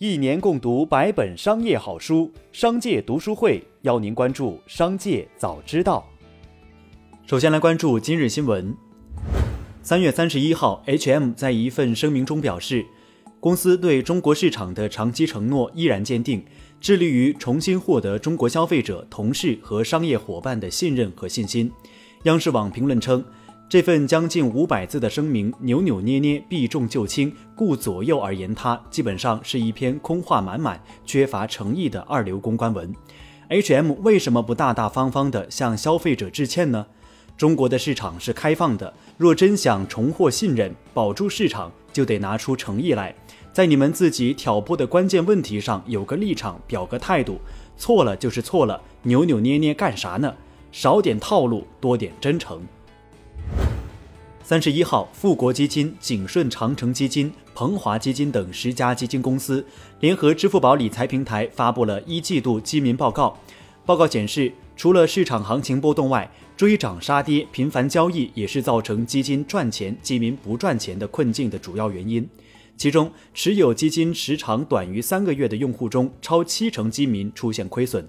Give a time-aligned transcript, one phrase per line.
[0.00, 6.08] 一年共读百本商业好书，商界读书会邀您关注商界早知道。
[7.26, 8.72] 首先来关注今日新闻。
[9.82, 12.86] 三月三十一号，H&M 在一份声明中表示，
[13.40, 16.44] 公司对中国市场的长期承诺依然坚定，
[16.80, 21.72] 致力于重新获得中国消费者、同事和商业伙伴的信任和信心。
[22.22, 23.24] 央视网评论称。
[23.68, 32.90] 这份将近五百字的声明，扭扭捏捏、避重就轻、顾左右而言他，基本上是一篇空话满满、缺乏诚意的二流公关文。
[33.48, 36.86] H&M 为什么不大大方方地向消费者致歉呢？
[37.36, 43.14] 中国的市场是开放的，若真想重获信任、保住市场，就得拿出诚意来，
[43.52, 47.38] 在你们自己挑拨的关键问题上有个立场、表个态度。
[47.76, 50.34] 错了就是错了，扭扭捏捏干啥呢？
[50.72, 52.62] 少点套路，多点真诚。
[54.48, 59.62] 三十一号，富国基金、景顺长城基金、鹏华基金等十家基金公司
[60.00, 63.38] 联合支付宝理财平台发布了一季度基民报告。
[63.84, 72.26] 报告显示，除了市场行情波动外，追涨杀跌、频繁交易也是造成基金赚钱、基民不赚钱的困境的主要原因。
[72.78, 78.08] 其中，持有基金时长短于三个月的用户中，超七成基民出现亏损。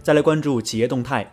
[0.00, 1.28] 再来关注企业动态。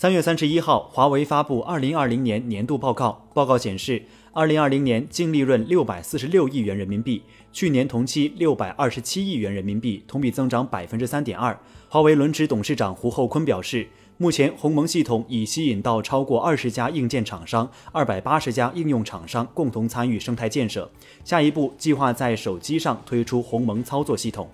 [0.00, 3.26] 三月三十一号，华为发布二零二零年年度报告。
[3.34, 4.00] 报告显示，
[4.32, 11.58] 二零二零年净利润六百四十六亿元人民币，去年同期六百二十七亿元人民币，同比增长百分之三点二。
[11.88, 20.88] 华为轮值董事长胡厚昆表示，目前鸿蒙系统已吸引到超过二十家硬件厂商、二百八十家应用厂商共同参与生态建设。
[21.24, 24.48] 下一步计划在手机上推出鸿蒙操作系统。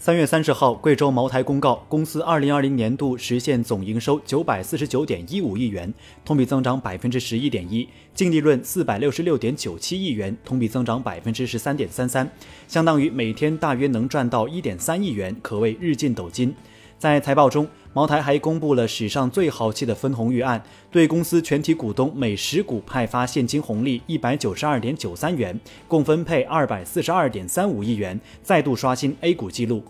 [0.00, 5.92] 三月三十号，贵州茅台公告，公司二零二零年度实现总营收九百四十九点一五亿元，
[6.24, 12.30] 同比增长百分之十一点一，净利润四百六十六点九七亿元，同比增长百分之十三点三三，
[12.68, 16.54] 相当于每天大约能赚到一点三亿元，可谓日进斗金。
[16.98, 20.60] 在财报中，茅台还公布了史上最豪气的分红预案，
[20.90, 29.84] 对公司全体股东每十股派发现金红利一百九十二点九三元，共分配二百四十二点三五亿元，再度刷新 A 股纪录。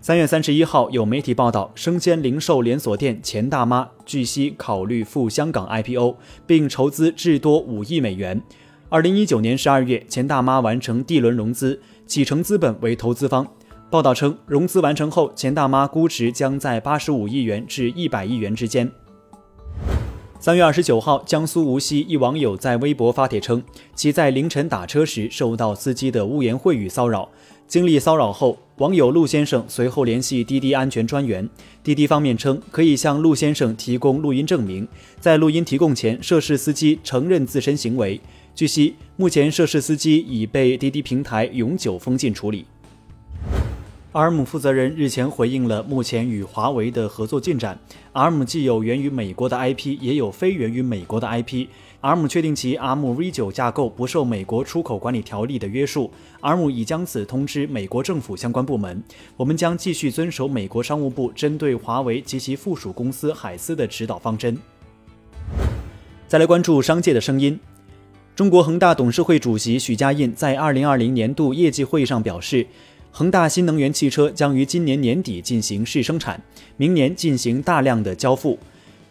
[0.00, 8.42] 三月三十一号，有媒体报道，生鲜零售连锁店钱大妈据悉考虑赴香港 IPO，并筹资至多五亿美元。
[8.88, 13.46] 二零一九年十二月，钱大妈完成 D 轮融资，启程资本为投资方。
[13.90, 18.90] 报道称，融资完成后，钱大妈估值将在八十五亿元至一百亿元之间。
[20.38, 23.62] 三月二十九号，江苏无锡一网友在微博发帖称，
[23.94, 27.30] 其在凌晨打车时受到司机的污言秽语骚扰。
[27.66, 31.48] 经历骚扰后，网友陆先生随后联系滴滴安全专员，
[31.82, 34.86] 滴滴方面称可以向陆先生提供录音证明，
[35.18, 38.20] 在录音提供前，涉事司机承认自身行为。
[38.54, 42.66] 据悉，目前涉事司机已被滴滴平台永久封禁处理。
[44.14, 47.78] ARM 负责人日前回应了目前与华为的合作进展。
[48.14, 51.66] ARM 既有源于美国的 IP，也有非源于美国的 IP。
[52.00, 56.10] ARM 确定其 ARMv9 架构不受美国出口管理条例的约束。
[56.40, 59.02] ARM 已将此通知美国政府相关部门。
[59.36, 64.56] 我们将继续遵守美国商务部针对华为及其附属公司海思的指导方针。
[66.26, 67.60] 再来关注商界的声音。
[68.34, 72.66] 中国恒大董事会主席许家印在2020年度业绩会议上表示。
[73.10, 76.40] 恒大新能源汽车将于今年年底进行试生产，
[76.76, 78.58] 明年进行大量的交付。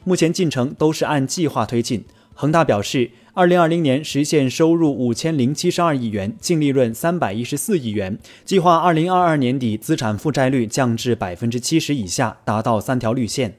[0.06, 2.06] 目前进程都是按计划推进。
[2.34, 13.56] 恒大表示，二零二零年实现收入五千零七十二亿元，净利润三百一十四亿元，计划二零二二年底资产负债率降至百分之七十以下，达到三条绿线。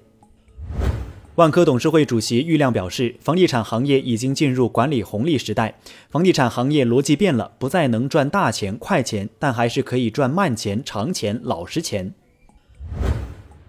[1.38, 5.78] 万科董事会主席郁亮表示，房地产行业已经进入管理红利时代，
[6.10, 12.12] 房地产行业逻辑变了，不再能赚大钱、快钱，但还是可以赚慢钱、长钱、老实钱。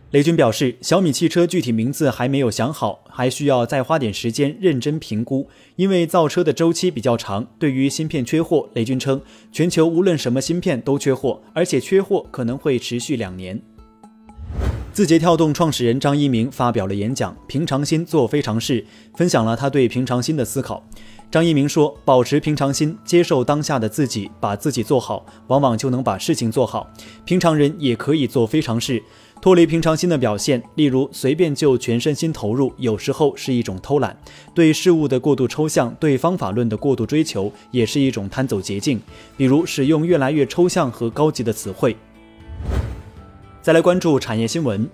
[0.09, 7.45] 雷军表示，小米汽车具体名字还没有想好，还需要再花点时间认真评估，因为造车的周期比较长。
[7.59, 9.21] 对于芯片缺货，雷军称，
[9.51, 13.61] 全球无论什么芯片都缺货，而且缺货可能会持续两年。
[14.99, 18.81] 字节跳动创始人张一鸣发表了演讲《平常心做非常事》，
[19.15, 20.85] 分享了他对平常心的思考。
[21.31, 26.85] 张一鸣说：“保持平常心，接受当下的自己，把自己做好，往往就能把事情做好。
[27.23, 29.01] 平常人也可以做非常事，
[29.41, 34.11] 脱离平常心的表现，例如随便就全身心投入，有时候是一种偷懒；
[34.53, 38.99] 对事物的过度抽象，对方法论的过度追求，也是一种贪走捷径。
[39.37, 41.95] 比如使用越来越抽象和高级的词汇。”
[43.69, 44.89] 再来关注产业新闻。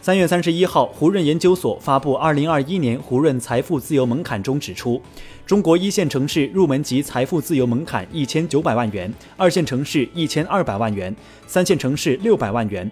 [0.00, 5.02] 三月三十一号，胡润研究所发布《二零二一年胡润财富自由门槛》中指出，
[5.44, 11.12] 中国一线城市入门级财富自由门槛一千九百万元，二线城市一千二百万元，
[11.48, 12.88] 三线城市六百万元。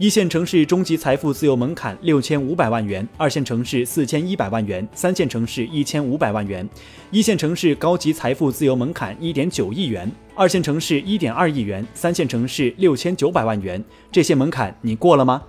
[0.00, 6.66] 一线城市中级财富自由门槛六千五百万元，二线城市四千一百万元，三线城市一千五百万元。
[7.10, 13.84] 一线城市高级财富自由门槛一点九亿元，二线城市一点二亿元，三线城市六千九百万元。
[14.10, 15.42] 这些门槛你过了吗？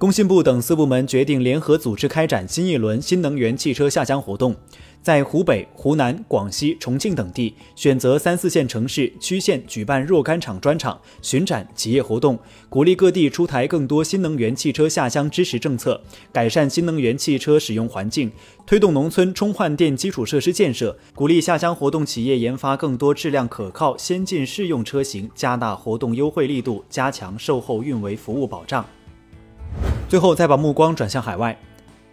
[0.00, 4.56] 工信部等四部门决定联合组织开展新一轮新能源汽车下乡活动。
[5.02, 12.38] 在湖北、湖南、广西、重庆等地，选择三四线城市、区县举办若干场专场、巡展、企业活动，
[12.70, 16.00] 鼓励各地出台更多新能源汽车下乡支持政策，
[16.32, 18.32] 改善新能源汽车使用环境，
[18.64, 28.82] 推动农村充换电基础设施建设，鼓励下乡活动企业研发更多质量可靠、先进适用车型，加大活动优惠力度，加强售后运维服务保障。
[30.10, 31.56] 最后，再把目光转向海外。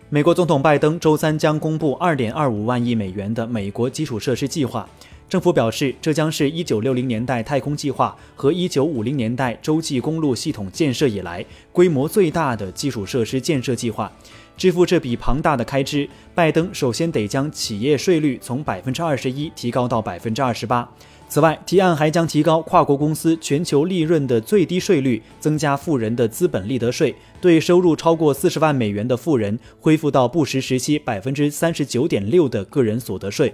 [0.10, 4.88] 美国总统拜登周三将公布2.25万亿美元的美国基础设施计划。
[5.28, 14.12] 政府表示，这将是一九六零年代太空计划和一九五零年代洲际公路系统建设以来规模最大的基础设施建设计划。
[14.56, 20.88] 支付这笔庞大的开支，拜登首先得将企业税率从百分之二十一提高到百分之二十八。
[21.30, 33.54] 此外，提案还将提高跨国公司全球利润的最低税率，增加富人的资本利得税，对收入超过四十万美元的富人恢复到布什时期百分之三十九点六的个人所得税。